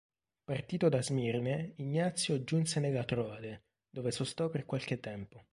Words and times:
Partito 0.43 0.89
da 0.89 0.99
Smirne, 1.03 1.73
Ignazio 1.75 2.43
giunse 2.43 2.79
nella 2.79 3.03
Troade, 3.03 3.65
dove 3.87 4.09
sostò 4.09 4.49
per 4.49 4.65
qualche 4.65 4.99
tempo. 4.99 5.45